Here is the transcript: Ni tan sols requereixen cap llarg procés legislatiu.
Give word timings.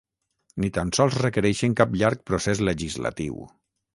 Ni 0.63 0.69
tan 0.77 0.93
sols 0.99 1.17
requereixen 1.25 1.77
cap 1.81 1.93
llarg 2.01 2.25
procés 2.31 2.65
legislatiu. 2.71 3.39